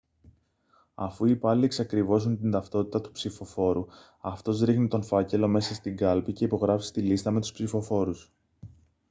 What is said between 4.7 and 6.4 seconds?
τον φάκελο μέσα στην κάλπη